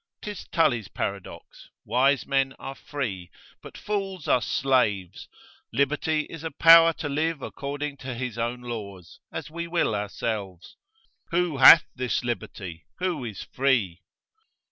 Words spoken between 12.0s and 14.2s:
liberty? who is free?